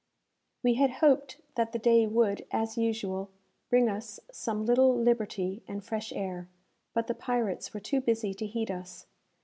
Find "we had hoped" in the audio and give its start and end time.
0.63-1.37